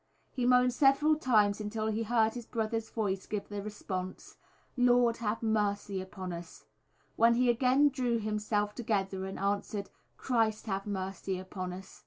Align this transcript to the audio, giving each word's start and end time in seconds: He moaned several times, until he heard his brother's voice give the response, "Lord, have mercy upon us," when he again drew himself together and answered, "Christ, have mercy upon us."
He 0.31 0.47
moaned 0.47 0.73
several 0.73 1.15
times, 1.15 1.61
until 1.61 1.85
he 1.85 2.01
heard 2.01 2.33
his 2.33 2.47
brother's 2.47 2.89
voice 2.89 3.27
give 3.27 3.47
the 3.49 3.61
response, 3.61 4.35
"Lord, 4.75 5.17
have 5.17 5.43
mercy 5.43 6.01
upon 6.01 6.33
us," 6.33 6.65
when 7.17 7.35
he 7.35 7.51
again 7.51 7.87
drew 7.89 8.17
himself 8.17 8.73
together 8.73 9.25
and 9.27 9.37
answered, 9.37 9.91
"Christ, 10.17 10.65
have 10.65 10.87
mercy 10.87 11.37
upon 11.37 11.71
us." 11.71 11.99